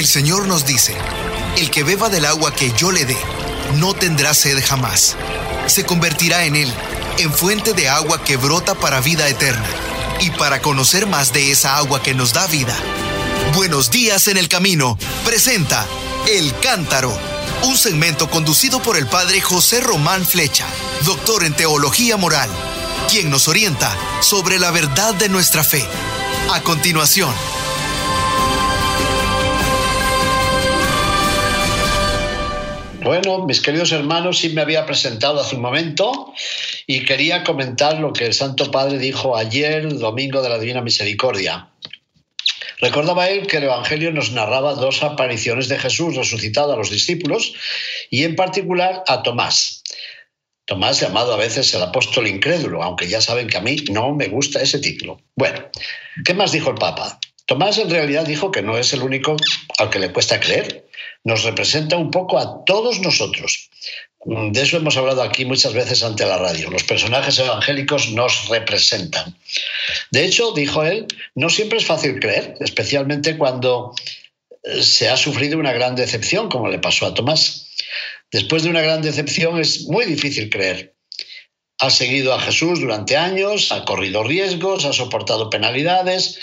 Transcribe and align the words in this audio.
El 0.00 0.06
Señor 0.06 0.46
nos 0.46 0.64
dice, 0.64 0.96
el 1.58 1.70
que 1.70 1.84
beba 1.84 2.08
del 2.08 2.24
agua 2.24 2.54
que 2.54 2.72
yo 2.72 2.90
le 2.90 3.04
dé, 3.04 3.18
no 3.74 3.92
tendrá 3.92 4.32
sed 4.32 4.58
jamás. 4.66 5.14
Se 5.66 5.84
convertirá 5.84 6.46
en 6.46 6.56
él, 6.56 6.72
en 7.18 7.30
fuente 7.30 7.74
de 7.74 7.90
agua 7.90 8.24
que 8.24 8.38
brota 8.38 8.74
para 8.74 9.02
vida 9.02 9.28
eterna. 9.28 9.68
Y 10.20 10.30
para 10.30 10.62
conocer 10.62 11.06
más 11.06 11.34
de 11.34 11.50
esa 11.52 11.76
agua 11.76 12.02
que 12.02 12.14
nos 12.14 12.32
da 12.32 12.46
vida, 12.46 12.74
Buenos 13.54 13.90
días 13.90 14.26
en 14.28 14.38
el 14.38 14.48
camino 14.48 14.96
presenta 15.26 15.86
El 16.26 16.58
Cántaro, 16.60 17.14
un 17.64 17.76
segmento 17.76 18.30
conducido 18.30 18.80
por 18.80 18.96
el 18.96 19.06
padre 19.06 19.42
José 19.42 19.82
Román 19.82 20.24
Flecha, 20.24 20.64
doctor 21.04 21.44
en 21.44 21.52
teología 21.52 22.16
moral, 22.16 22.48
quien 23.10 23.28
nos 23.28 23.48
orienta 23.48 23.94
sobre 24.22 24.58
la 24.58 24.70
verdad 24.70 25.12
de 25.12 25.28
nuestra 25.28 25.62
fe. 25.62 25.84
A 26.54 26.62
continuación, 26.62 27.34
Bueno, 33.10 33.44
mis 33.44 33.60
queridos 33.60 33.90
hermanos, 33.90 34.38
sí 34.38 34.50
me 34.50 34.60
había 34.60 34.86
presentado 34.86 35.40
hace 35.40 35.56
un 35.56 35.62
momento 35.62 36.32
y 36.86 37.04
quería 37.04 37.42
comentar 37.42 37.98
lo 37.98 38.12
que 38.12 38.24
el 38.26 38.34
Santo 38.34 38.70
Padre 38.70 38.98
dijo 38.98 39.36
ayer, 39.36 39.92
domingo 39.98 40.40
de 40.42 40.48
la 40.48 40.60
Divina 40.60 40.80
Misericordia. 40.80 41.70
Recordaba 42.78 43.28
él 43.28 43.48
que 43.48 43.56
el 43.56 43.64
Evangelio 43.64 44.12
nos 44.12 44.30
narraba 44.30 44.74
dos 44.74 45.02
apariciones 45.02 45.68
de 45.68 45.80
Jesús 45.80 46.14
resucitado 46.14 46.72
a 46.72 46.76
los 46.76 46.88
discípulos 46.88 47.52
y 48.10 48.22
en 48.22 48.36
particular 48.36 49.02
a 49.08 49.24
Tomás. 49.24 49.82
Tomás 50.64 51.00
llamado 51.00 51.34
a 51.34 51.36
veces 51.36 51.74
el 51.74 51.82
apóstol 51.82 52.28
incrédulo, 52.28 52.80
aunque 52.80 53.08
ya 53.08 53.20
saben 53.20 53.48
que 53.48 53.56
a 53.56 53.60
mí 53.60 53.74
no 53.90 54.14
me 54.14 54.28
gusta 54.28 54.62
ese 54.62 54.78
título. 54.78 55.20
Bueno, 55.34 55.68
¿qué 56.24 56.32
más 56.32 56.52
dijo 56.52 56.70
el 56.70 56.76
Papa? 56.76 57.18
Tomás 57.50 57.78
en 57.78 57.90
realidad 57.90 58.24
dijo 58.26 58.52
que 58.52 58.62
no 58.62 58.78
es 58.78 58.92
el 58.92 59.02
único 59.02 59.36
al 59.78 59.90
que 59.90 59.98
le 59.98 60.12
cuesta 60.12 60.38
creer. 60.38 60.86
Nos 61.24 61.42
representa 61.42 61.96
un 61.96 62.12
poco 62.12 62.38
a 62.38 62.64
todos 62.64 63.00
nosotros. 63.00 63.70
De 64.24 64.62
eso 64.62 64.76
hemos 64.76 64.96
hablado 64.96 65.20
aquí 65.24 65.44
muchas 65.44 65.72
veces 65.72 66.04
ante 66.04 66.24
la 66.24 66.38
radio. 66.38 66.70
Los 66.70 66.84
personajes 66.84 67.40
evangélicos 67.40 68.12
nos 68.12 68.48
representan. 68.48 69.36
De 70.12 70.24
hecho, 70.24 70.52
dijo 70.52 70.84
él, 70.84 71.08
no 71.34 71.50
siempre 71.50 71.78
es 71.78 71.86
fácil 71.86 72.20
creer, 72.20 72.54
especialmente 72.60 73.36
cuando 73.36 73.96
eh, 74.62 74.84
se 74.84 75.08
ha 75.08 75.16
sufrido 75.16 75.58
una 75.58 75.72
gran 75.72 75.96
decepción, 75.96 76.48
como 76.48 76.68
le 76.68 76.78
pasó 76.78 77.06
a 77.06 77.14
Tomás. 77.14 77.66
Después 78.30 78.62
de 78.62 78.70
una 78.70 78.80
gran 78.80 79.02
decepción 79.02 79.58
es 79.58 79.88
muy 79.88 80.04
difícil 80.04 80.50
creer. 80.50 80.94
Ha 81.80 81.90
seguido 81.90 82.32
a 82.32 82.40
Jesús 82.40 82.78
durante 82.78 83.16
años, 83.16 83.72
ha 83.72 83.84
corrido 83.84 84.22
riesgos, 84.22 84.84
ha 84.84 84.92
soportado 84.92 85.50
penalidades, 85.50 86.38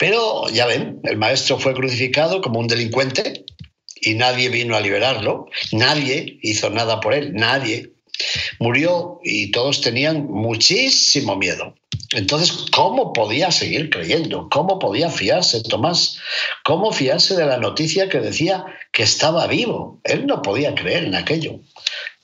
pero 0.00 0.48
ya 0.48 0.64
ven, 0.64 0.98
el 1.04 1.18
maestro 1.18 1.58
fue 1.58 1.74
crucificado 1.74 2.40
como 2.40 2.58
un 2.58 2.66
delincuente 2.66 3.44
y 4.00 4.14
nadie 4.14 4.48
vino 4.48 4.74
a 4.74 4.80
liberarlo, 4.80 5.48
nadie 5.72 6.38
hizo 6.40 6.70
nada 6.70 7.00
por 7.00 7.12
él, 7.12 7.34
nadie. 7.34 7.92
Murió 8.60 9.20
y 9.22 9.50
todos 9.50 9.82
tenían 9.82 10.26
muchísimo 10.26 11.36
miedo. 11.36 11.74
Entonces, 12.14 12.64
¿cómo 12.72 13.12
podía 13.12 13.50
seguir 13.50 13.90
creyendo? 13.90 14.48
¿Cómo 14.50 14.78
podía 14.78 15.10
fiarse 15.10 15.62
Tomás? 15.62 16.16
¿Cómo 16.64 16.92
fiarse 16.92 17.36
de 17.36 17.44
la 17.44 17.58
noticia 17.58 18.08
que 18.08 18.20
decía 18.20 18.64
que 18.92 19.02
estaba 19.02 19.46
vivo? 19.48 20.00
Él 20.04 20.26
no 20.26 20.40
podía 20.40 20.74
creer 20.74 21.04
en 21.04 21.14
aquello. 21.14 21.60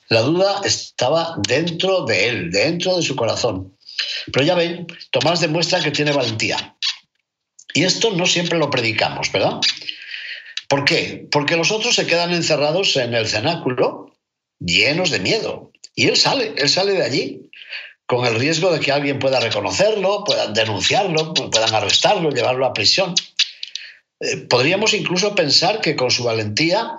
La 0.08 0.22
duda 0.22 0.62
estaba 0.64 1.36
dentro 1.46 2.06
de 2.06 2.28
él, 2.28 2.50
dentro 2.50 2.96
de 2.96 3.02
su 3.02 3.16
corazón. 3.16 3.76
Pero 4.32 4.46
ya 4.46 4.54
ven, 4.54 4.86
Tomás 5.10 5.40
demuestra 5.40 5.82
que 5.82 5.90
tiene 5.90 6.12
valentía. 6.12 6.75
Y 7.76 7.84
esto 7.84 8.10
no 8.10 8.24
siempre 8.24 8.58
lo 8.58 8.70
predicamos, 8.70 9.30
¿verdad? 9.30 9.60
¿Por 10.66 10.86
qué? 10.86 11.28
Porque 11.30 11.56
los 11.56 11.70
otros 11.70 11.94
se 11.94 12.06
quedan 12.06 12.32
encerrados 12.32 12.96
en 12.96 13.12
el 13.12 13.28
cenáculo, 13.28 14.14
llenos 14.58 15.10
de 15.10 15.20
miedo. 15.20 15.72
Y 15.94 16.06
él 16.06 16.16
sale, 16.16 16.54
él 16.56 16.70
sale 16.70 16.92
de 16.92 17.02
allí, 17.02 17.50
con 18.06 18.24
el 18.24 18.36
riesgo 18.36 18.72
de 18.72 18.80
que 18.80 18.92
alguien 18.92 19.18
pueda 19.18 19.40
reconocerlo, 19.40 20.24
puedan 20.24 20.54
denunciarlo, 20.54 21.34
puedan 21.34 21.74
arrestarlo, 21.74 22.30
llevarlo 22.30 22.64
a 22.64 22.72
prisión. 22.72 23.14
Eh, 24.20 24.38
podríamos 24.48 24.94
incluso 24.94 25.34
pensar 25.34 25.82
que 25.82 25.96
con 25.96 26.10
su 26.10 26.24
valentía 26.24 26.92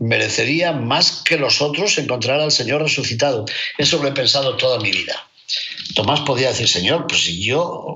merecería 0.00 0.72
más 0.72 1.22
que 1.22 1.38
los 1.38 1.62
otros 1.62 1.96
encontrar 1.96 2.40
al 2.40 2.52
Señor 2.52 2.82
resucitado. 2.82 3.46
Eso 3.78 4.02
lo 4.02 4.08
he 4.08 4.12
pensado 4.12 4.58
toda 4.58 4.80
mi 4.80 4.90
vida. 4.90 5.29
Tomás 5.94 6.20
podía 6.20 6.48
decir, 6.48 6.68
Señor, 6.68 7.06
pues 7.06 7.22
si 7.24 7.42
yo 7.42 7.94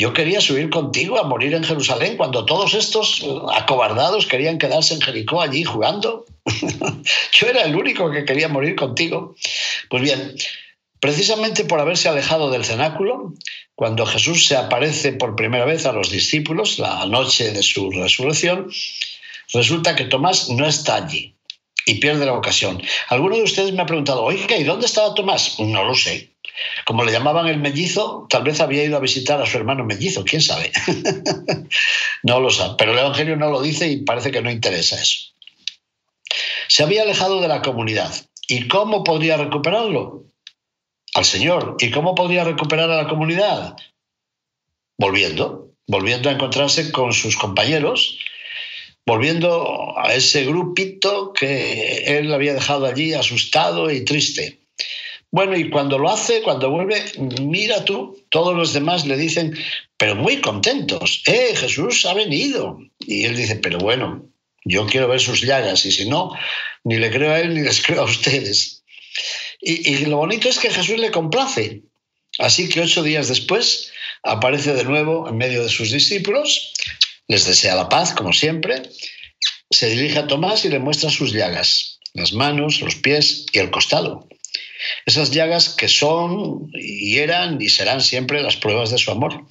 yo 0.00 0.14
quería 0.14 0.40
subir 0.40 0.70
contigo 0.70 1.20
a 1.20 1.24
morir 1.24 1.52
en 1.52 1.62
Jerusalén 1.62 2.16
cuando 2.16 2.46
todos 2.46 2.72
estos 2.72 3.22
acobardados 3.52 4.24
querían 4.24 4.56
quedarse 4.56 4.94
en 4.94 5.02
Jericó 5.02 5.42
allí 5.42 5.62
jugando. 5.62 6.24
Yo 7.32 7.46
era 7.46 7.64
el 7.64 7.76
único 7.76 8.10
que 8.10 8.24
quería 8.24 8.48
morir 8.48 8.76
contigo. 8.76 9.34
Pues 9.90 10.02
bien, 10.02 10.36
precisamente 11.00 11.66
por 11.66 11.80
haberse 11.80 12.08
alejado 12.08 12.50
del 12.50 12.64
cenáculo, 12.64 13.34
cuando 13.74 14.06
Jesús 14.06 14.46
se 14.46 14.56
aparece 14.56 15.12
por 15.12 15.36
primera 15.36 15.66
vez 15.66 15.84
a 15.84 15.92
los 15.92 16.10
discípulos 16.10 16.78
la 16.78 17.04
noche 17.04 17.52
de 17.52 17.62
su 17.62 17.90
resurrección, 17.90 18.70
resulta 19.52 19.96
que 19.96 20.04
Tomás 20.04 20.48
no 20.48 20.66
está 20.66 20.96
allí 20.96 21.34
y 21.84 21.96
pierde 21.96 22.24
la 22.24 22.32
ocasión. 22.32 22.80
Alguno 23.10 23.36
de 23.36 23.42
ustedes 23.42 23.74
me 23.74 23.82
ha 23.82 23.86
preguntado, 23.86 24.22
oiga, 24.22 24.56
¿y 24.56 24.64
dónde 24.64 24.86
estaba 24.86 25.12
Tomás? 25.12 25.60
No 25.60 25.84
lo 25.84 25.94
sé. 25.94 26.29
Como 26.84 27.04
le 27.04 27.12
llamaban 27.12 27.46
el 27.46 27.58
mellizo, 27.58 28.26
tal 28.28 28.42
vez 28.42 28.60
había 28.60 28.84
ido 28.84 28.96
a 28.96 29.00
visitar 29.00 29.40
a 29.40 29.46
su 29.46 29.56
hermano 29.56 29.84
mellizo, 29.84 30.24
quién 30.24 30.42
sabe. 30.42 30.72
no 32.22 32.40
lo 32.40 32.50
sabe, 32.50 32.74
pero 32.78 32.92
el 32.92 32.98
Evangelio 32.98 33.36
no 33.36 33.50
lo 33.50 33.62
dice 33.62 33.88
y 33.88 33.98
parece 33.98 34.30
que 34.30 34.42
no 34.42 34.50
interesa 34.50 35.00
eso. 35.00 35.30
Se 36.68 36.82
había 36.82 37.02
alejado 37.02 37.40
de 37.40 37.48
la 37.48 37.62
comunidad. 37.62 38.12
¿Y 38.46 38.68
cómo 38.68 39.04
podría 39.04 39.36
recuperarlo? 39.36 40.24
Al 41.14 41.24
Señor. 41.24 41.76
¿Y 41.80 41.90
cómo 41.90 42.14
podría 42.14 42.44
recuperar 42.44 42.90
a 42.90 43.02
la 43.02 43.08
comunidad? 43.08 43.76
Volviendo, 44.98 45.70
volviendo 45.86 46.28
a 46.28 46.32
encontrarse 46.32 46.92
con 46.92 47.12
sus 47.12 47.36
compañeros, 47.36 48.18
volviendo 49.06 49.98
a 49.98 50.14
ese 50.14 50.44
grupito 50.44 51.32
que 51.32 52.18
él 52.18 52.32
había 52.32 52.54
dejado 52.54 52.86
allí 52.86 53.12
asustado 53.14 53.90
y 53.90 54.04
triste. 54.04 54.60
Bueno, 55.32 55.56
y 55.56 55.70
cuando 55.70 55.98
lo 55.98 56.10
hace, 56.10 56.42
cuando 56.42 56.70
vuelve, 56.70 57.04
mira 57.40 57.84
tú, 57.84 58.20
todos 58.30 58.56
los 58.56 58.72
demás 58.72 59.06
le 59.06 59.16
dicen, 59.16 59.56
pero 59.96 60.16
muy 60.16 60.40
contentos, 60.40 61.22
¡eh, 61.26 61.54
Jesús 61.54 62.04
ha 62.06 62.14
venido! 62.14 62.78
Y 62.98 63.24
él 63.24 63.36
dice, 63.36 63.56
pero 63.56 63.78
bueno, 63.78 64.26
yo 64.64 64.86
quiero 64.86 65.08
ver 65.08 65.20
sus 65.20 65.42
llagas, 65.42 65.86
y 65.86 65.92
si 65.92 66.08
no, 66.08 66.32
ni 66.82 66.96
le 66.96 67.10
creo 67.10 67.32
a 67.32 67.40
él 67.40 67.54
ni 67.54 67.60
les 67.60 67.80
creo 67.80 68.02
a 68.02 68.04
ustedes. 68.06 68.82
Y, 69.60 69.88
y 69.88 70.06
lo 70.06 70.16
bonito 70.16 70.48
es 70.48 70.58
que 70.58 70.70
Jesús 70.70 70.98
le 70.98 71.10
complace. 71.12 71.82
Así 72.38 72.68
que 72.68 72.80
ocho 72.80 73.02
días 73.02 73.28
después 73.28 73.92
aparece 74.22 74.74
de 74.74 74.84
nuevo 74.84 75.28
en 75.28 75.36
medio 75.36 75.62
de 75.62 75.68
sus 75.68 75.92
discípulos, 75.92 76.72
les 77.28 77.46
desea 77.46 77.76
la 77.76 77.88
paz, 77.88 78.12
como 78.12 78.32
siempre, 78.32 78.82
se 79.70 79.90
dirige 79.90 80.18
a 80.18 80.26
Tomás 80.26 80.64
y 80.64 80.68
le 80.68 80.80
muestra 80.80 81.10
sus 81.10 81.32
llagas, 81.32 82.00
las 82.14 82.32
manos, 82.32 82.80
los 82.80 82.96
pies 82.96 83.46
y 83.52 83.58
el 83.58 83.70
costado. 83.70 84.28
Esas 85.06 85.30
llagas 85.30 85.68
que 85.68 85.88
son 85.88 86.70
y 86.74 87.18
eran 87.18 87.60
y 87.60 87.68
serán 87.68 88.00
siempre 88.00 88.42
las 88.42 88.56
pruebas 88.56 88.90
de 88.90 88.98
su 88.98 89.10
amor. 89.10 89.46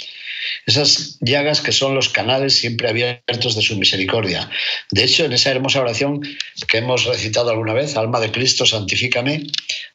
Esas 0.66 1.18
llagas 1.22 1.62
que 1.62 1.72
son 1.72 1.96
los 1.96 2.10
canales 2.10 2.56
siempre 2.56 2.90
abiertos 2.90 3.56
de 3.56 3.62
su 3.62 3.76
misericordia. 3.78 4.50
De 4.92 5.04
hecho, 5.04 5.26
en 5.26 5.34
esa 5.34 5.52
hermosa 5.52 5.82
oración 5.82 6.22
que 6.68 6.78
hemos 6.78 7.06
recitado 7.06 7.50
alguna 7.50 7.74
vez, 7.74 7.96
Alma 7.98 8.20
de 8.20 8.32
Cristo, 8.32 8.66
santifícame, 8.66 9.48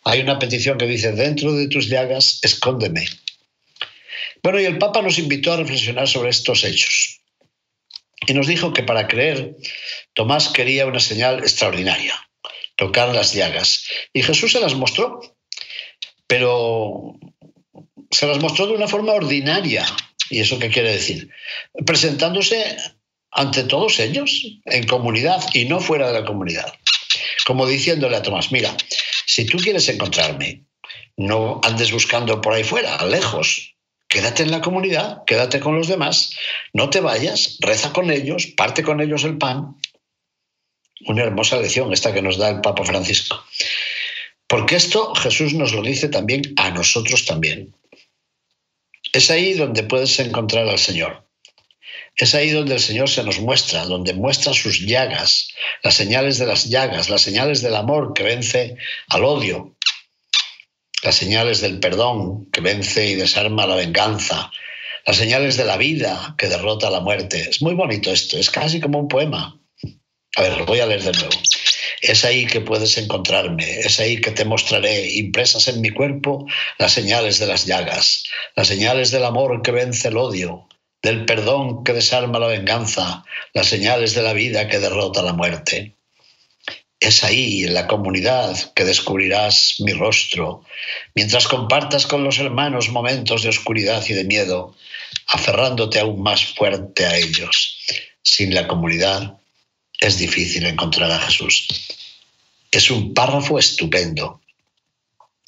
hay 0.04 0.20
una 0.20 0.38
petición 0.38 0.78
que 0.78 0.86
dice, 0.86 1.12
dentro 1.12 1.52
de 1.52 1.68
tus 1.68 1.88
llagas, 1.88 2.40
escóndeme. 2.42 3.06
Bueno, 4.42 4.60
y 4.60 4.66
el 4.66 4.78
Papa 4.78 5.00
nos 5.00 5.18
invitó 5.18 5.52
a 5.52 5.56
reflexionar 5.56 6.06
sobre 6.06 6.30
estos 6.30 6.64
hechos. 6.64 7.20
Y 8.26 8.34
nos 8.34 8.46
dijo 8.46 8.72
que 8.72 8.82
para 8.82 9.08
creer, 9.08 9.56
Tomás 10.12 10.48
quería 10.48 10.86
una 10.86 11.00
señal 11.00 11.40
extraordinaria 11.40 12.14
tocar 12.76 13.14
las 13.14 13.32
llagas. 13.32 13.86
Y 14.12 14.22
Jesús 14.22 14.52
se 14.52 14.60
las 14.60 14.74
mostró, 14.74 15.20
pero 16.26 17.14
se 18.10 18.26
las 18.26 18.38
mostró 18.40 18.66
de 18.66 18.74
una 18.74 18.88
forma 18.88 19.12
ordinaria. 19.12 19.84
¿Y 20.30 20.40
eso 20.40 20.58
qué 20.58 20.70
quiere 20.70 20.92
decir? 20.92 21.30
Presentándose 21.86 22.76
ante 23.30 23.64
todos 23.64 23.98
ellos, 23.98 24.46
en 24.64 24.86
comunidad 24.86 25.42
y 25.52 25.64
no 25.64 25.80
fuera 25.80 26.06
de 26.06 26.20
la 26.20 26.24
comunidad. 26.24 26.72
Como 27.46 27.66
diciéndole 27.66 28.16
a 28.16 28.22
Tomás, 28.22 28.52
mira, 28.52 28.74
si 29.26 29.44
tú 29.44 29.58
quieres 29.58 29.88
encontrarme, 29.88 30.64
no 31.16 31.60
andes 31.62 31.92
buscando 31.92 32.40
por 32.40 32.54
ahí 32.54 32.64
fuera, 32.64 33.04
lejos. 33.06 33.74
Quédate 34.08 34.44
en 34.44 34.52
la 34.52 34.60
comunidad, 34.60 35.24
quédate 35.26 35.58
con 35.58 35.76
los 35.76 35.88
demás, 35.88 36.36
no 36.72 36.88
te 36.88 37.00
vayas, 37.00 37.58
reza 37.60 37.92
con 37.92 38.10
ellos, 38.10 38.46
parte 38.56 38.84
con 38.84 39.00
ellos 39.00 39.24
el 39.24 39.38
pan, 39.38 39.76
una 41.06 41.22
hermosa 41.22 41.56
lección 41.56 41.92
esta 41.92 42.12
que 42.12 42.22
nos 42.22 42.38
da 42.38 42.50
el 42.50 42.60
Papa 42.60 42.84
Francisco. 42.84 43.44
Porque 44.46 44.76
esto 44.76 45.14
Jesús 45.14 45.54
nos 45.54 45.72
lo 45.72 45.82
dice 45.82 46.08
también 46.08 46.42
a 46.56 46.70
nosotros 46.70 47.24
también. 47.24 47.74
Es 49.12 49.30
ahí 49.30 49.54
donde 49.54 49.82
puedes 49.84 50.18
encontrar 50.18 50.68
al 50.68 50.78
Señor. 50.78 51.24
Es 52.16 52.34
ahí 52.34 52.50
donde 52.50 52.74
el 52.74 52.80
Señor 52.80 53.08
se 53.08 53.24
nos 53.24 53.40
muestra, 53.40 53.84
donde 53.86 54.12
muestra 54.14 54.52
sus 54.52 54.80
llagas, 54.86 55.48
las 55.82 55.94
señales 55.94 56.38
de 56.38 56.46
las 56.46 56.68
llagas, 56.68 57.10
las 57.10 57.22
señales 57.22 57.60
del 57.60 57.74
amor 57.74 58.12
que 58.14 58.22
vence 58.22 58.76
al 59.08 59.24
odio, 59.24 59.74
las 61.02 61.16
señales 61.16 61.60
del 61.60 61.80
perdón 61.80 62.48
que 62.52 62.60
vence 62.60 63.08
y 63.08 63.14
desarma 63.14 63.66
la 63.66 63.74
venganza, 63.74 64.50
las 65.06 65.16
señales 65.16 65.56
de 65.56 65.64
la 65.64 65.76
vida 65.76 66.34
que 66.38 66.48
derrota 66.48 66.90
la 66.90 67.00
muerte. 67.00 67.48
Es 67.50 67.60
muy 67.60 67.74
bonito 67.74 68.12
esto, 68.12 68.38
es 68.38 68.48
casi 68.50 68.80
como 68.80 69.00
un 69.00 69.08
poema. 69.08 69.58
A 70.36 70.42
ver, 70.42 70.56
lo 70.58 70.66
voy 70.66 70.80
a 70.80 70.86
leer 70.86 71.02
de 71.02 71.12
nuevo. 71.12 71.40
Es 72.00 72.24
ahí 72.24 72.46
que 72.46 72.60
puedes 72.60 72.98
encontrarme, 72.98 73.80
es 73.80 73.98
ahí 74.00 74.20
que 74.20 74.30
te 74.30 74.44
mostraré, 74.44 75.14
impresas 75.14 75.68
en 75.68 75.80
mi 75.80 75.90
cuerpo, 75.90 76.46
las 76.78 76.92
señales 76.92 77.38
de 77.38 77.46
las 77.46 77.66
llagas, 77.66 78.24
las 78.56 78.68
señales 78.68 79.10
del 79.10 79.24
amor 79.24 79.62
que 79.62 79.70
vence 79.70 80.08
el 80.08 80.16
odio, 80.16 80.68
del 81.02 81.24
perdón 81.24 81.84
que 81.84 81.92
desarma 81.92 82.38
la 82.38 82.48
venganza, 82.48 83.24
las 83.54 83.68
señales 83.68 84.14
de 84.14 84.22
la 84.22 84.32
vida 84.32 84.68
que 84.68 84.80
derrota 84.80 85.22
la 85.22 85.32
muerte. 85.32 85.94
Es 87.00 87.22
ahí, 87.22 87.64
en 87.64 87.74
la 87.74 87.86
comunidad, 87.86 88.72
que 88.74 88.84
descubrirás 88.84 89.76
mi 89.78 89.92
rostro, 89.92 90.64
mientras 91.14 91.46
compartas 91.46 92.06
con 92.06 92.24
los 92.24 92.38
hermanos 92.38 92.88
momentos 92.88 93.42
de 93.42 93.50
oscuridad 93.50 94.04
y 94.08 94.14
de 94.14 94.24
miedo, 94.24 94.74
aferrándote 95.28 96.00
aún 96.00 96.22
más 96.22 96.44
fuerte 96.44 97.06
a 97.06 97.16
ellos. 97.16 97.78
Sin 98.22 98.54
la 98.54 98.66
comunidad 98.66 99.38
es 100.06 100.18
difícil 100.18 100.66
encontrar 100.66 101.10
a 101.10 101.18
Jesús. 101.18 101.66
Es 102.70 102.90
un 102.90 103.14
párrafo 103.14 103.58
estupendo. 103.58 104.40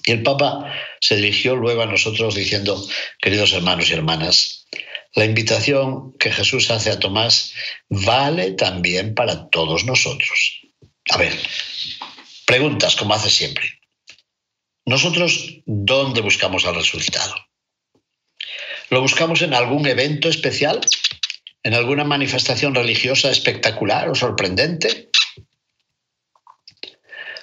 Y 0.04 0.12
el 0.12 0.22
Papa 0.22 0.72
se 1.00 1.16
dirigió 1.16 1.56
luego 1.56 1.82
a 1.82 1.86
nosotros 1.86 2.34
diciendo, 2.34 2.82
queridos 3.20 3.52
hermanos 3.52 3.90
y 3.90 3.94
hermanas, 3.94 4.66
la 5.14 5.24
invitación 5.24 6.12
que 6.18 6.30
Jesús 6.30 6.70
hace 6.70 6.90
a 6.90 6.98
Tomás 6.98 7.52
vale 7.88 8.52
también 8.52 9.14
para 9.14 9.48
todos 9.48 9.84
nosotros. 9.84 10.60
A 11.10 11.18
ver, 11.18 11.34
preguntas 12.46 12.96
como 12.96 13.14
hace 13.14 13.30
siempre. 13.30 13.80
Nosotros, 14.86 15.60
¿dónde 15.66 16.20
buscamos 16.20 16.64
el 16.64 16.74
resultado? 16.74 17.34
¿Lo 18.88 19.02
buscamos 19.02 19.42
en 19.42 19.52
algún 19.52 19.86
evento 19.86 20.28
especial? 20.28 20.80
¿En 21.66 21.74
alguna 21.74 22.04
manifestación 22.04 22.76
religiosa 22.76 23.28
espectacular 23.28 24.08
o 24.08 24.14
sorprendente? 24.14 25.10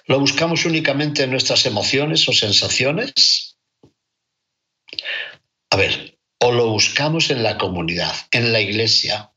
¿Lo 0.06 0.18
buscamos 0.18 0.64
únicamente 0.64 1.24
en 1.24 1.31
nuestras 1.31 1.66
emociones 1.66 2.30
o 2.30 2.31
sensaciones? 2.31 3.58
A 5.72 5.75
ver, 5.75 6.18
o 6.40 6.54
lo 6.54 6.70
buscamos 6.70 7.31
en 7.31 7.44
la 7.44 7.58
comunidad, 7.58 8.16
en 8.31 8.54
la 8.54 8.62
iglesia, 8.62 9.30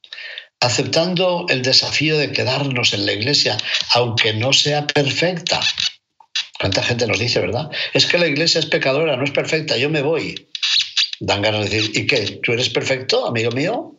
aceptando 0.60 1.46
el 1.48 1.62
desafío 1.62 2.16
de 2.16 2.30
quedarnos 2.30 2.92
en 2.92 3.06
la 3.06 3.12
iglesia, 3.12 3.56
aunque 3.92 4.34
no 4.34 4.52
sea 4.52 4.86
perfecta. 4.86 5.60
¿Cuánta 6.60 6.84
gente 6.84 7.08
nos 7.08 7.18
dice, 7.18 7.40
verdad? 7.40 7.72
Es 7.92 8.06
que 8.06 8.18
la 8.18 8.28
iglesia 8.28 8.60
es 8.60 8.66
pecadora, 8.66 9.16
no 9.16 9.24
es 9.24 9.32
perfecta, 9.32 9.76
yo 9.76 9.90
me 9.90 10.02
voy. 10.02 10.48
Dan 11.18 11.42
ganas 11.42 11.68
de 11.68 11.76
decir, 11.76 11.90
¿y 11.92 12.06
qué? 12.06 12.38
¿Tú 12.40 12.52
eres 12.52 12.68
perfecto, 12.68 13.26
amigo 13.26 13.50
mío? 13.50 13.96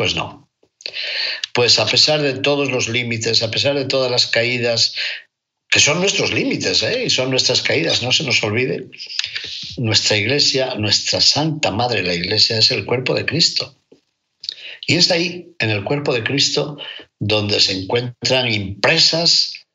Pues 0.00 0.14
no. 0.14 0.48
Pues 1.52 1.78
a 1.78 1.84
pesar 1.84 2.22
de 2.22 2.32
todos 2.32 2.70
los 2.70 2.88
límites, 2.88 3.42
a 3.42 3.50
pesar 3.50 3.74
de 3.74 3.84
todas 3.84 4.10
las 4.10 4.26
caídas, 4.26 4.94
que 5.68 5.78
son 5.78 6.00
nuestros 6.00 6.32
límites 6.32 6.82
¿eh? 6.82 7.04
y 7.04 7.10
son 7.10 7.28
nuestras 7.28 7.60
caídas, 7.60 8.02
no 8.02 8.10
se 8.10 8.24
nos 8.24 8.42
olvide, 8.42 8.86
nuestra 9.76 10.16
iglesia, 10.16 10.74
nuestra 10.76 11.20
Santa 11.20 11.70
Madre, 11.70 12.02
la 12.02 12.14
iglesia, 12.14 12.56
es 12.56 12.70
el 12.70 12.86
cuerpo 12.86 13.12
de 13.12 13.26
Cristo. 13.26 13.76
Y 14.86 14.94
es 14.94 15.10
ahí, 15.10 15.54
en 15.58 15.68
el 15.68 15.84
cuerpo 15.84 16.14
de 16.14 16.24
Cristo, 16.24 16.78
donde 17.18 17.60
se 17.60 17.72
encuentran 17.72 18.50
impresas 18.50 19.66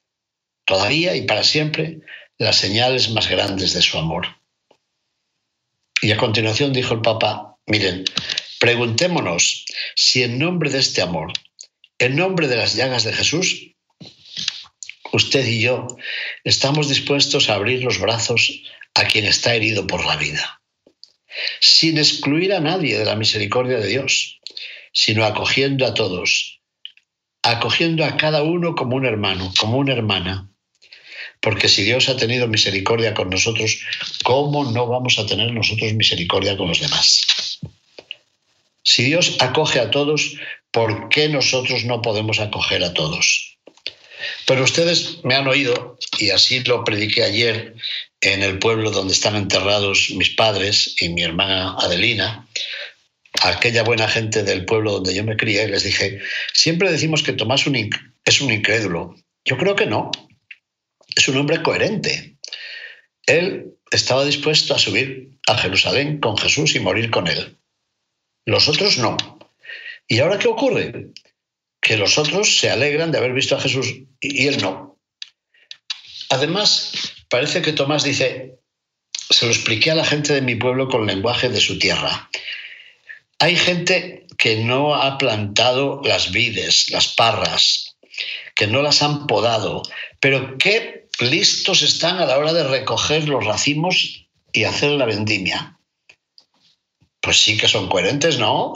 todavía 0.66 1.16
y 1.16 1.22
para 1.22 1.44
siempre 1.44 2.00
las 2.39 2.56
señales 2.56 3.12
más 3.12 3.30
grandes 3.30 3.75
de 3.75 3.83
su 3.83 4.00
amor. 4.00 4.25
Y 6.01 6.12
a 6.12 6.18
continuación 6.18 6.74
dijo 6.74 6.95
el 6.95 7.01
Papa, 7.01 7.57
miren, 7.68 8.06
preguntémonos 8.59 9.65
si 9.95 10.23
en 10.23 10.39
nombre 10.39 10.69
de 10.69 10.79
este 10.79 11.01
amor, 11.01 11.33
en 11.99 12.15
nombre 12.15 12.47
de 12.47 12.57
las 12.57 12.75
llagas 12.75 13.03
de 13.03 13.13
Jesús, 13.13 13.75
usted 15.11 15.45
y 15.45 15.61
yo 15.61 15.87
estamos 16.43 16.89
dispuestos 16.89 17.49
a 17.49 17.55
abrir 17.55 17.83
los 17.83 17.99
brazos 17.99 18.61
a 18.93 19.05
quien 19.05 19.25
está 19.25 19.55
herido 19.55 19.87
por 19.87 20.05
la 20.05 20.15
vida, 20.15 20.61
sin 21.59 21.97
excluir 21.97 22.53
a 22.53 22.59
nadie 22.59 22.97
de 22.97 23.05
la 23.05 23.15
misericordia 23.15 23.77
de 23.77 23.87
Dios, 23.87 24.39
sino 24.93 25.25
acogiendo 25.25 25.85
a 25.85 25.93
todos, 25.93 26.61
acogiendo 27.43 28.05
a 28.05 28.17
cada 28.17 28.43
uno 28.43 28.75
como 28.75 28.95
un 28.95 29.05
hermano, 29.05 29.53
como 29.59 29.77
una 29.77 29.93
hermana. 29.93 30.49
Porque 31.41 31.67
si 31.67 31.83
Dios 31.83 32.09
ha 32.09 32.17
tenido 32.17 32.47
misericordia 32.47 33.13
con 33.13 33.29
nosotros, 33.29 33.79
¿cómo 34.23 34.71
no 34.71 34.87
vamos 34.87 35.19
a 35.19 35.27
tener 35.27 35.51
nosotros 35.51 35.93
misericordia 35.93 36.57
con 36.57 36.69
los 36.69 36.79
demás? 36.79 37.25
Si 38.85 39.03
Dios 39.03 39.37
acoge 39.39 39.79
a 39.79 39.89
todos, 39.89 40.35
¿por 40.71 41.09
qué 41.09 41.27
nosotros 41.27 41.85
no 41.85 42.03
podemos 42.03 42.39
acoger 42.39 42.83
a 42.83 42.93
todos? 42.93 43.57
Pero 44.45 44.63
ustedes 44.63 45.23
me 45.23 45.33
han 45.33 45.47
oído, 45.47 45.97
y 46.19 46.29
así 46.29 46.63
lo 46.63 46.83
prediqué 46.83 47.23
ayer 47.23 47.73
en 48.21 48.43
el 48.43 48.59
pueblo 48.59 48.91
donde 48.91 49.13
están 49.13 49.35
enterrados 49.35 50.11
mis 50.11 50.29
padres 50.29 50.95
y 51.01 51.09
mi 51.09 51.23
hermana 51.23 51.75
Adelina, 51.79 52.47
aquella 53.41 53.83
buena 53.83 54.07
gente 54.07 54.43
del 54.43 54.65
pueblo 54.65 54.93
donde 54.93 55.15
yo 55.15 55.23
me 55.23 55.35
crié, 55.35 55.67
les 55.67 55.83
dije, 55.83 56.21
siempre 56.53 56.91
decimos 56.91 57.23
que 57.23 57.33
Tomás 57.33 57.65
es 58.25 58.41
un 58.41 58.51
incrédulo. 58.51 59.15
Yo 59.45 59.57
creo 59.57 59.75
que 59.75 59.88
no. 59.88 60.11
Es 61.15 61.27
un 61.27 61.38
hombre 61.38 61.63
coherente. 61.63 62.38
Él 63.25 63.73
estaba 63.89 64.25
dispuesto 64.25 64.75
a 64.75 64.79
subir 64.79 65.31
a 65.47 65.57
Jerusalén 65.57 66.19
con 66.19 66.38
Jesús 66.38 66.75
y 66.75 66.79
morir 66.79 67.09
con 67.09 67.27
él. 67.27 67.57
Los 68.45 68.69
otros 68.69 68.97
no. 68.97 69.18
¿Y 70.07 70.19
ahora 70.19 70.38
qué 70.38 70.47
ocurre? 70.47 71.07
Que 71.81 71.97
los 71.97 72.18
otros 72.18 72.57
se 72.59 72.69
alegran 72.69 73.12
de 73.12 73.18
haber 73.18 73.33
visto 73.33 73.56
a 73.56 73.62
Jesús 73.62 73.94
y 74.21 74.47
él 74.47 74.62
no. 74.62 75.00
Además, 76.30 76.94
parece 77.30 77.62
que 77.62 77.74
Tomás 77.74 78.03
dice, 78.03 78.56
se 79.30 79.45
lo 79.45 79.51
expliqué 79.51 79.92
a 79.92 79.95
la 79.95 80.06
gente 80.06 80.33
de 80.33 80.42
mi 80.42 80.56
pueblo 80.56 80.88
con 80.88 81.06
lenguaje 81.06 81.50
de 81.50 81.59
su 81.59 81.80
tierra. 81.80 82.30
Hay 83.39 83.56
gente 83.56 84.25
que 84.38 84.57
no 84.57 84.95
ha 84.95 85.18
plantado 85.18 86.01
las 86.03 86.31
vides, 86.31 86.89
las 86.89 87.07
parras, 87.07 87.98
que 88.56 88.67
no 88.67 88.81
las 88.81 89.01
han 89.01 89.27
podado, 89.27 89.84
pero 90.19 90.58
qué 90.58 91.08
listos 91.19 91.81
están 91.81 92.17
a 92.17 92.25
la 92.25 92.38
hora 92.38 92.53
de 92.53 92.63
recoger 92.63 93.27
los 93.27 93.46
racimos 93.46 94.27
y 94.53 94.63
hacer 94.63 94.91
la 94.91 95.05
vendimia. 95.05 95.75
Pues 97.25 97.41
sí 97.41 97.58
que 97.58 97.67
son 97.67 97.89
coherentes, 97.89 98.39
¿no? 98.39 98.74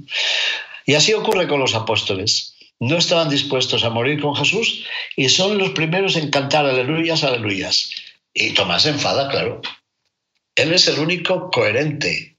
y 0.86 0.94
así 0.94 1.12
ocurre 1.14 1.48
con 1.48 1.58
los 1.58 1.74
apóstoles. 1.74 2.54
No 2.78 2.96
estaban 2.96 3.28
dispuestos 3.28 3.82
a 3.84 3.90
morir 3.90 4.20
con 4.20 4.36
Jesús 4.36 4.84
y 5.16 5.28
son 5.28 5.58
los 5.58 5.70
primeros 5.70 6.16
en 6.16 6.30
cantar 6.30 6.66
aleluyas, 6.66 7.24
aleluyas. 7.24 7.90
Y 8.32 8.50
Tomás 8.50 8.82
se 8.82 8.90
enfada, 8.90 9.28
claro. 9.28 9.60
Él 10.54 10.72
es 10.72 10.86
el 10.86 10.98
único 10.98 11.50
coherente, 11.50 12.30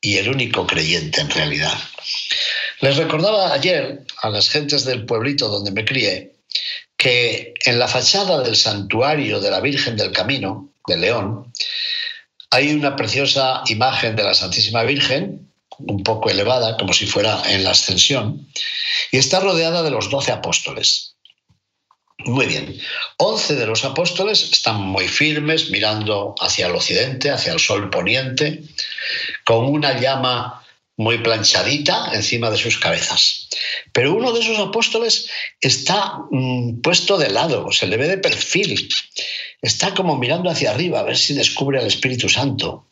y 0.00 0.16
el 0.16 0.28
único 0.28 0.66
creyente 0.66 1.20
en 1.20 1.30
realidad. 1.30 1.78
Les 2.80 2.96
recordaba 2.96 3.52
ayer 3.52 4.04
a 4.22 4.30
las 4.30 4.48
gentes 4.48 4.84
del 4.84 5.04
pueblito 5.04 5.48
donde 5.48 5.70
me 5.70 5.84
crié 5.84 6.32
que 6.96 7.54
en 7.64 7.78
la 7.78 7.88
fachada 7.88 8.42
del 8.42 8.56
santuario 8.56 9.40
de 9.40 9.50
la 9.50 9.60
Virgen 9.60 9.96
del 9.96 10.12
Camino 10.12 10.72
de 10.86 10.96
León 10.96 11.52
hay 12.50 12.72
una 12.72 12.96
preciosa 12.96 13.62
imagen 13.66 14.16
de 14.16 14.24
la 14.24 14.34
Santísima 14.34 14.82
Virgen, 14.82 15.48
un 15.78 16.02
poco 16.02 16.30
elevada, 16.30 16.76
como 16.76 16.92
si 16.92 17.06
fuera 17.06 17.42
en 17.46 17.64
la 17.64 17.70
ascensión, 17.70 18.48
y 19.12 19.18
está 19.18 19.40
rodeada 19.40 19.82
de 19.82 19.90
los 19.90 20.10
doce 20.10 20.32
apóstoles. 20.32 21.14
Muy 22.26 22.46
bien. 22.46 22.78
Once 23.16 23.54
de 23.54 23.66
los 23.66 23.84
apóstoles 23.84 24.50
están 24.52 24.76
muy 24.82 25.08
firmes, 25.08 25.70
mirando 25.70 26.34
hacia 26.38 26.66
el 26.66 26.74
occidente, 26.74 27.30
hacia 27.30 27.52
el 27.52 27.60
sol 27.60 27.88
poniente, 27.88 28.62
con 29.44 29.64
una 29.64 29.98
llama 29.98 30.62
muy 30.96 31.16
planchadita 31.18 32.10
encima 32.12 32.50
de 32.50 32.58
sus 32.58 32.78
cabezas. 32.78 33.48
Pero 33.92 34.14
uno 34.14 34.32
de 34.32 34.40
esos 34.40 34.58
apóstoles 34.58 35.30
está 35.62 36.18
mm, 36.30 36.82
puesto 36.82 37.16
de 37.16 37.30
lado, 37.30 37.72
se 37.72 37.86
le 37.86 37.96
ve 37.96 38.06
de 38.06 38.18
perfil, 38.18 38.86
está 39.62 39.94
como 39.94 40.16
mirando 40.16 40.50
hacia 40.50 40.70
arriba 40.70 41.00
a 41.00 41.04
ver 41.04 41.16
si 41.16 41.34
descubre 41.34 41.78
al 41.78 41.86
Espíritu 41.86 42.28
Santo. 42.28 42.86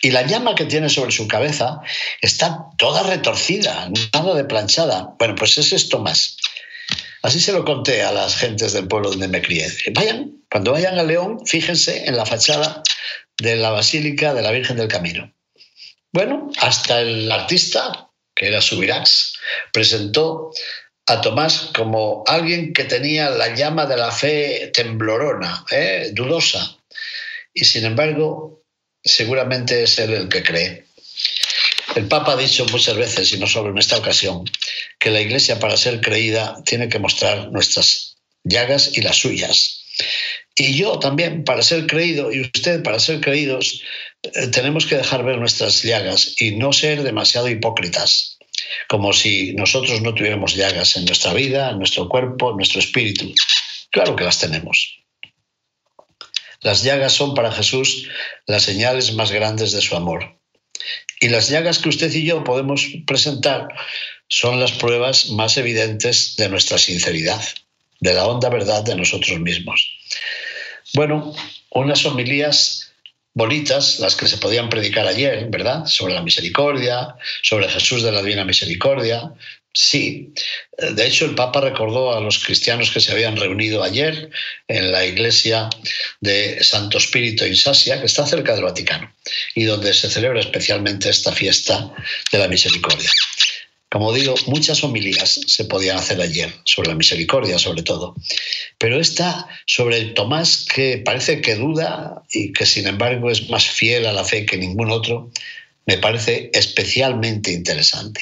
Y 0.00 0.10
la 0.10 0.26
llama 0.26 0.54
que 0.54 0.64
tiene 0.64 0.88
sobre 0.88 1.10
su 1.10 1.26
cabeza 1.26 1.80
está 2.20 2.66
toda 2.76 3.02
retorcida, 3.02 3.90
nada 4.12 4.34
de 4.34 4.44
planchada. 4.44 5.14
Bueno, 5.18 5.34
pues 5.34 5.58
ese 5.58 5.76
es 5.76 5.88
Tomás. 5.88 6.36
Así 7.22 7.40
se 7.40 7.52
lo 7.52 7.64
conté 7.64 8.02
a 8.02 8.12
las 8.12 8.36
gentes 8.36 8.72
del 8.72 8.86
pueblo 8.86 9.10
donde 9.10 9.26
me 9.26 9.42
crié. 9.42 9.66
Vayan, 9.92 10.44
cuando 10.50 10.72
vayan 10.72 10.98
a 10.98 11.02
León, 11.02 11.44
fíjense 11.44 12.06
en 12.06 12.16
la 12.16 12.26
fachada 12.26 12.82
de 13.38 13.56
la 13.56 13.70
Basílica 13.70 14.34
de 14.34 14.42
la 14.42 14.52
Virgen 14.52 14.76
del 14.76 14.88
Camino. 14.88 15.32
Bueno, 16.12 16.50
hasta 16.60 17.00
el 17.00 17.30
artista 17.32 18.08
que 18.38 18.46
era 18.46 18.62
Subirax, 18.62 19.34
presentó 19.72 20.52
a 21.08 21.20
Tomás 21.22 21.70
como 21.74 22.22
alguien 22.26 22.72
que 22.72 22.84
tenía 22.84 23.30
la 23.30 23.54
llama 23.54 23.86
de 23.86 23.96
la 23.96 24.12
fe 24.12 24.70
temblorona, 24.74 25.64
¿eh? 25.70 26.10
dudosa. 26.12 26.76
Y 27.54 27.64
sin 27.64 27.86
embargo, 27.86 28.62
seguramente 29.02 29.82
es 29.82 29.98
él 29.98 30.12
el 30.12 30.28
que 30.28 30.42
cree. 30.42 30.84
El 31.96 32.06
Papa 32.06 32.32
ha 32.32 32.36
dicho 32.36 32.66
muchas 32.70 32.96
veces, 32.96 33.32
y 33.32 33.38
no 33.38 33.46
solo 33.46 33.70
en 33.70 33.78
esta 33.78 33.96
ocasión, 33.96 34.44
que 34.98 35.10
la 35.10 35.20
Iglesia 35.22 35.58
para 35.58 35.76
ser 35.76 36.00
creída 36.00 36.62
tiene 36.64 36.88
que 36.88 36.98
mostrar 36.98 37.50
nuestras 37.50 38.16
llagas 38.44 38.90
y 38.96 39.00
las 39.00 39.16
suyas. 39.16 39.84
Y 40.54 40.76
yo 40.76 40.98
también, 40.98 41.44
para 41.44 41.62
ser 41.62 41.86
creído, 41.86 42.32
y 42.32 42.42
usted 42.42 42.82
para 42.82 43.00
ser 43.00 43.20
creídos, 43.20 43.82
eh, 44.22 44.48
tenemos 44.48 44.86
que 44.86 44.96
dejar 44.96 45.24
ver 45.24 45.38
nuestras 45.38 45.82
llagas 45.82 46.34
y 46.40 46.56
no 46.56 46.72
ser 46.72 47.02
demasiado 47.02 47.48
hipócritas, 47.48 48.37
como 48.88 49.12
si 49.12 49.52
nosotros 49.54 50.00
no 50.02 50.14
tuviéramos 50.14 50.54
llagas 50.54 50.96
en 50.96 51.04
nuestra 51.04 51.32
vida, 51.32 51.70
en 51.70 51.78
nuestro 51.78 52.08
cuerpo, 52.08 52.50
en 52.50 52.56
nuestro 52.56 52.80
espíritu. 52.80 53.32
Claro 53.90 54.16
que 54.16 54.24
las 54.24 54.38
tenemos. 54.38 54.98
Las 56.60 56.82
llagas 56.82 57.12
son 57.12 57.34
para 57.34 57.52
Jesús 57.52 58.08
las 58.46 58.64
señales 58.64 59.14
más 59.14 59.30
grandes 59.30 59.72
de 59.72 59.80
su 59.80 59.96
amor. 59.96 60.38
Y 61.20 61.28
las 61.28 61.48
llagas 61.48 61.78
que 61.78 61.88
usted 61.88 62.12
y 62.12 62.24
yo 62.24 62.44
podemos 62.44 62.86
presentar 63.06 63.68
son 64.28 64.60
las 64.60 64.72
pruebas 64.72 65.30
más 65.30 65.56
evidentes 65.56 66.36
de 66.36 66.48
nuestra 66.48 66.78
sinceridad, 66.78 67.42
de 68.00 68.14
la 68.14 68.26
honda 68.26 68.48
verdad 68.48 68.82
de 68.82 68.94
nosotros 68.94 69.38
mismos. 69.40 69.88
Bueno, 70.94 71.34
unas 71.70 72.04
homilías 72.04 72.87
bonitas, 73.38 74.00
las 74.00 74.16
que 74.16 74.26
se 74.26 74.36
podían 74.36 74.68
predicar 74.68 75.06
ayer, 75.06 75.46
¿verdad? 75.48 75.86
Sobre 75.86 76.12
la 76.12 76.22
misericordia, 76.22 77.14
sobre 77.40 77.68
Jesús 77.68 78.02
de 78.02 78.10
la 78.10 78.20
Divina 78.20 78.44
Misericordia. 78.44 79.32
Sí, 79.72 80.32
de 80.76 81.06
hecho 81.06 81.24
el 81.24 81.36
Papa 81.36 81.60
recordó 81.60 82.16
a 82.16 82.20
los 82.20 82.40
cristianos 82.44 82.90
que 82.90 83.00
se 83.00 83.12
habían 83.12 83.36
reunido 83.36 83.84
ayer 83.84 84.28
en 84.66 84.90
la 84.90 85.06
iglesia 85.06 85.70
de 86.20 86.64
Santo 86.64 86.98
Espíritu 86.98 87.44
en 87.44 87.54
Sasia, 87.54 88.00
que 88.00 88.06
está 88.06 88.26
cerca 88.26 88.54
del 88.54 88.64
Vaticano, 88.64 89.14
y 89.54 89.64
donde 89.64 89.94
se 89.94 90.10
celebra 90.10 90.40
especialmente 90.40 91.08
esta 91.08 91.30
fiesta 91.30 91.92
de 92.32 92.38
la 92.38 92.48
misericordia. 92.48 93.10
Como 93.90 94.12
digo, 94.12 94.34
muchas 94.46 94.84
homilías 94.84 95.40
se 95.46 95.64
podían 95.64 95.96
hacer 95.96 96.20
ayer, 96.20 96.52
sobre 96.64 96.90
la 96.90 96.94
misericordia 96.94 97.58
sobre 97.58 97.82
todo, 97.82 98.14
pero 98.76 99.00
esta 99.00 99.48
sobre 99.66 99.98
el 99.98 100.14
Tomás 100.14 100.66
que 100.66 100.98
parece 100.98 101.40
que 101.40 101.54
duda 101.54 102.22
y 102.30 102.52
que 102.52 102.66
sin 102.66 102.86
embargo 102.86 103.30
es 103.30 103.48
más 103.48 103.64
fiel 103.64 104.06
a 104.06 104.12
la 104.12 104.24
fe 104.24 104.44
que 104.44 104.58
ningún 104.58 104.90
otro, 104.90 105.30
me 105.86 105.96
parece 105.96 106.50
especialmente 106.52 107.50
interesante. 107.50 108.20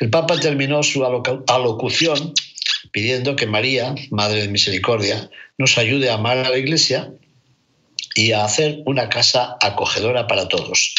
El 0.00 0.10
Papa 0.10 0.38
terminó 0.40 0.82
su 0.82 1.04
alocución 1.04 2.34
pidiendo 2.90 3.36
que 3.36 3.46
María, 3.46 3.94
Madre 4.10 4.42
de 4.42 4.48
Misericordia, 4.48 5.30
nos 5.58 5.78
ayude 5.78 6.10
a 6.10 6.14
amar 6.14 6.38
a 6.38 6.50
la 6.50 6.58
Iglesia 6.58 7.12
y 8.16 8.32
a 8.32 8.44
hacer 8.44 8.80
una 8.84 9.08
casa 9.08 9.56
acogedora 9.60 10.26
para 10.26 10.48
todos. 10.48 10.94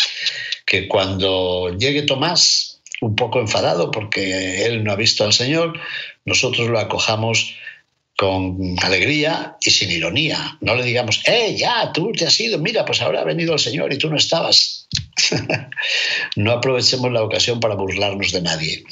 Que 0.66 0.88
cuando 0.88 1.76
llegue 1.78 2.04
Tomás, 2.04 2.77
un 3.02 3.16
poco 3.16 3.40
enfadado 3.40 3.92
porque 3.92 4.66
él 4.66 4.84
no 4.84 4.92
ha 4.92 4.96
visto 4.96 5.24
al 5.24 5.34
Señor, 5.34 5.80
nosotros 6.26 6.70
lo 6.70 6.80
acojamos 6.80 7.56
con 8.18 8.76
alegría 8.82 9.58
y 9.62 9.70
sin 9.70 9.92
ironía. 9.92 10.58
No 10.62 10.74
le 10.74 10.84
digamos, 10.84 11.22
eh, 11.28 11.56
ya, 11.56 11.92
tú 11.94 12.12
te 12.14 12.26
has 12.26 12.40
ido, 12.40 12.58
mira, 12.58 12.84
pues 12.84 13.00
ahora 13.02 13.22
ha 13.22 13.24
venido 13.24 13.54
el 13.54 13.60
Señor 13.60 13.94
y 13.94 14.00
tú 14.00 14.10
no 14.10 14.18
estabas. 14.18 14.88
no 16.36 16.52
aprovechemos 16.52 17.12
la 17.12 17.22
ocasión 17.22 17.60
para 17.60 17.76
burlarnos 17.76 18.32
de 18.32 18.42
nadie. 18.42 18.84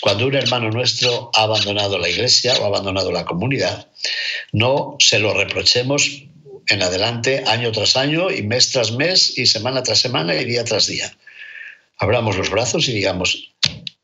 Cuando 0.00 0.26
un 0.26 0.34
hermano 0.34 0.70
nuestro 0.70 1.30
ha 1.34 1.42
abandonado 1.42 1.98
la 1.98 2.08
iglesia 2.08 2.54
o 2.54 2.64
ha 2.64 2.68
abandonado 2.68 3.12
la 3.12 3.26
comunidad, 3.26 3.88
no 4.52 4.96
se 4.98 5.18
lo 5.18 5.34
reprochemos 5.34 6.22
en 6.68 6.82
adelante, 6.82 7.44
año 7.46 7.72
tras 7.72 7.96
año, 7.96 8.30
y 8.30 8.42
mes 8.42 8.70
tras 8.70 8.92
mes, 8.92 9.36
y 9.36 9.44
semana 9.44 9.82
tras 9.82 9.98
semana, 9.98 10.34
y 10.34 10.46
día 10.46 10.64
tras 10.64 10.86
día 10.86 11.12
abramos 12.02 12.36
los 12.36 12.50
brazos 12.50 12.88
y 12.88 12.92
digamos, 12.92 13.52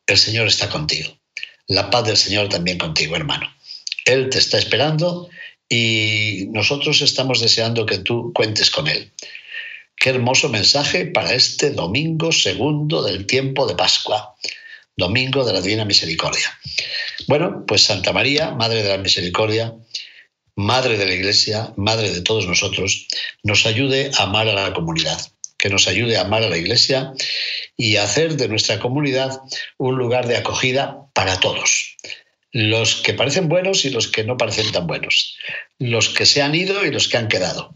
el 0.06 0.16
Señor 0.16 0.46
está 0.46 0.68
contigo. 0.68 1.18
La 1.66 1.90
paz 1.90 2.06
del 2.06 2.16
Señor 2.16 2.48
también 2.48 2.78
contigo, 2.78 3.16
hermano. 3.16 3.52
Él 4.04 4.30
te 4.30 4.38
está 4.38 4.56
esperando 4.56 5.28
y 5.68 6.46
nosotros 6.52 7.02
estamos 7.02 7.40
deseando 7.40 7.86
que 7.86 7.98
tú 7.98 8.32
cuentes 8.32 8.70
con 8.70 8.86
Él. 8.86 9.10
Qué 9.96 10.10
hermoso 10.10 10.48
mensaje 10.48 11.06
para 11.06 11.34
este 11.34 11.70
domingo 11.70 12.30
segundo 12.30 13.02
del 13.02 13.26
tiempo 13.26 13.66
de 13.66 13.74
Pascua, 13.74 14.36
domingo 14.96 15.44
de 15.44 15.54
la 15.54 15.60
Divina 15.60 15.84
Misericordia. 15.84 16.56
Bueno, 17.26 17.64
pues 17.66 17.82
Santa 17.82 18.12
María, 18.12 18.52
Madre 18.52 18.84
de 18.84 18.90
la 18.90 18.98
Misericordia, 18.98 19.74
Madre 20.54 20.98
de 20.98 21.06
la 21.06 21.14
Iglesia, 21.14 21.72
Madre 21.76 22.12
de 22.12 22.22
todos 22.22 22.46
nosotros, 22.46 23.08
nos 23.42 23.66
ayude 23.66 24.12
a 24.16 24.22
amar 24.22 24.48
a 24.48 24.54
la 24.54 24.72
comunidad 24.72 25.18
que 25.58 25.68
nos 25.68 25.88
ayude 25.88 26.16
a 26.16 26.22
amar 26.22 26.44
a 26.44 26.48
la 26.48 26.56
Iglesia 26.56 27.12
y 27.76 27.96
a 27.96 28.04
hacer 28.04 28.36
de 28.36 28.48
nuestra 28.48 28.78
comunidad 28.78 29.40
un 29.76 29.98
lugar 29.98 30.26
de 30.26 30.36
acogida 30.36 30.98
para 31.12 31.40
todos. 31.40 31.96
Los 32.52 32.96
que 32.96 33.12
parecen 33.12 33.48
buenos 33.48 33.84
y 33.84 33.90
los 33.90 34.08
que 34.08 34.24
no 34.24 34.36
parecen 34.36 34.72
tan 34.72 34.86
buenos. 34.86 35.36
Los 35.78 36.08
que 36.08 36.24
se 36.24 36.40
han 36.40 36.54
ido 36.54 36.86
y 36.86 36.90
los 36.90 37.08
que 37.08 37.18
han 37.18 37.28
quedado. 37.28 37.74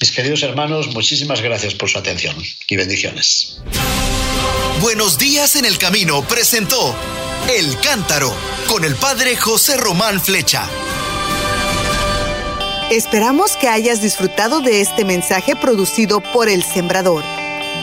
Mis 0.00 0.12
queridos 0.12 0.42
hermanos, 0.42 0.88
muchísimas 0.88 1.40
gracias 1.40 1.74
por 1.74 1.88
su 1.88 1.98
atención 1.98 2.36
y 2.68 2.76
bendiciones. 2.76 3.60
Buenos 4.80 5.18
días 5.18 5.56
en 5.56 5.64
el 5.64 5.78
camino 5.78 6.26
presentó 6.28 6.94
El 7.48 7.78
Cántaro 7.80 8.34
con 8.68 8.84
el 8.84 8.94
padre 8.96 9.36
José 9.36 9.76
Román 9.76 10.20
Flecha. 10.20 10.68
Esperamos 12.90 13.56
que 13.56 13.68
hayas 13.68 14.02
disfrutado 14.02 14.60
de 14.60 14.82
este 14.82 15.06
mensaje 15.06 15.56
producido 15.56 16.20
por 16.20 16.50
El 16.50 16.62
Sembrador. 16.62 17.24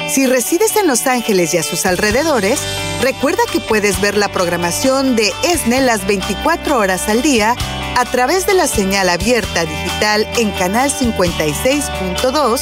Si 0.07 0.27
resides 0.27 0.75
en 0.75 0.87
Los 0.87 1.07
Ángeles 1.07 1.53
y 1.53 1.57
a 1.57 1.63
sus 1.63 1.87
alrededores, 1.87 2.59
recuerda 3.01 3.41
que 3.51 3.59
puedes 3.59 3.99
ver 3.99 4.15
la 4.15 4.31
programación 4.31 5.15
de 5.15 5.33
ESNE 5.43 5.81
las 5.81 6.05
24 6.05 6.77
horas 6.77 7.09
al 7.09 7.23
día 7.23 7.55
a 7.97 8.05
través 8.05 8.45
de 8.45 8.53
la 8.53 8.67
señal 8.67 9.09
abierta 9.09 9.65
digital 9.65 10.27
en 10.37 10.51
Canal 10.51 10.91
56.2 10.91 12.61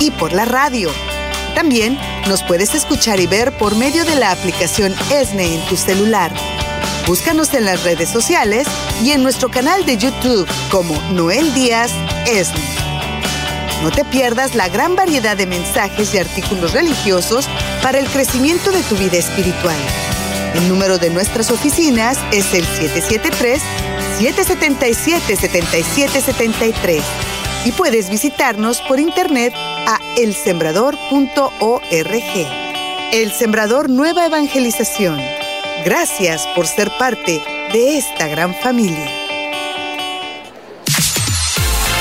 y 0.00 0.10
por 0.10 0.34
la 0.34 0.44
radio. 0.44 0.90
También 1.54 1.98
nos 2.28 2.42
puedes 2.42 2.74
escuchar 2.74 3.18
y 3.18 3.26
ver 3.26 3.56
por 3.56 3.74
medio 3.76 4.04
de 4.04 4.14
la 4.14 4.30
aplicación 4.30 4.94
ESNE 5.10 5.54
en 5.54 5.66
tu 5.68 5.76
celular. 5.76 6.32
Búscanos 7.08 7.52
en 7.54 7.64
las 7.64 7.82
redes 7.84 8.10
sociales 8.10 8.66
y 9.02 9.12
en 9.12 9.22
nuestro 9.22 9.48
canal 9.48 9.86
de 9.86 9.96
YouTube 9.96 10.46
como 10.70 10.94
Noel 11.12 11.54
Díaz 11.54 11.90
ESNE. 12.26 12.60
No 13.82 13.90
te 13.90 14.04
pierdas 14.04 14.54
la 14.54 14.68
gran 14.68 14.94
variedad 14.94 15.34
de 15.34 15.46
mensajes 15.46 16.12
y 16.12 16.18
artículos 16.18 16.74
religiosos 16.74 17.48
para 17.82 17.98
el 17.98 18.06
crecimiento 18.08 18.72
de 18.72 18.82
tu 18.82 18.94
vida 18.96 19.16
espiritual. 19.16 19.78
El 20.54 20.68
número 20.68 20.98
de 20.98 21.08
nuestras 21.08 21.50
oficinas 21.50 22.18
es 22.30 22.52
el 22.52 22.66
773-777-7773 24.18 27.00
y 27.64 27.72
puedes 27.72 28.10
visitarnos 28.10 28.82
por 28.82 29.00
internet 29.00 29.54
a 29.56 29.98
elsembrador.org. 30.18 31.82
El 33.12 33.32
Sembrador 33.32 33.88
Nueva 33.88 34.26
Evangelización 34.26 35.37
Gracias 35.88 36.46
por 36.54 36.66
ser 36.66 36.90
parte 36.98 37.42
de 37.72 37.96
esta 37.96 38.28
gran 38.28 38.54
familia. 38.54 39.10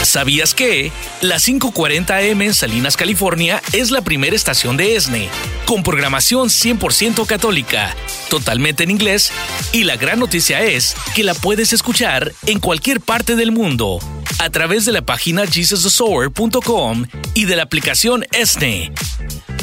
¿Sabías 0.03 0.53
que? 0.53 0.91
La 1.21 1.37
540M 1.37 2.47
en 2.47 2.53
Salinas, 2.53 2.97
California 2.97 3.61
es 3.71 3.89
la 3.89 4.01
primera 4.01 4.35
estación 4.35 4.75
de 4.75 4.97
ESNE, 4.97 5.29
con 5.65 5.83
programación 5.83 6.49
100% 6.49 7.25
católica, 7.27 7.95
totalmente 8.29 8.83
en 8.83 8.91
inglés, 8.91 9.31
y 9.71 9.85
la 9.85 9.95
gran 9.95 10.19
noticia 10.19 10.63
es 10.63 10.93
que 11.15 11.23
la 11.23 11.33
puedes 11.33 11.71
escuchar 11.71 12.33
en 12.45 12.59
cualquier 12.59 12.99
parte 12.99 13.37
del 13.37 13.53
mundo, 13.53 13.99
a 14.39 14.49
través 14.49 14.83
de 14.83 14.91
la 14.91 15.03
página 15.03 15.47
jesusthesower.com 15.47 17.05
y 17.35 17.45
de 17.45 17.55
la 17.55 17.63
aplicación 17.63 18.25
ESNE. 18.33 18.91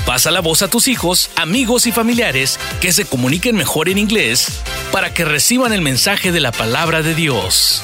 Pasa 0.07 0.31
la 0.31 0.41
voz 0.41 0.61
a 0.61 0.69
tus 0.69 0.87
hijos, 0.87 1.31
amigos 1.35 1.87
y 1.87 1.93
familiares 1.93 2.61
que 2.83 2.93
se 2.93 3.07
comuniquen 3.07 3.57
mejor 3.57 3.89
en 3.89 3.97
inglés 3.97 4.61
para 4.93 5.15
que 5.15 5.25
reciban 5.25 5.73
el 5.73 5.81
mensaje 5.81 6.31
de 6.31 6.41
la 6.41 6.53
palabra 6.53 7.03
de 7.03 7.15
Dios. 7.15 7.83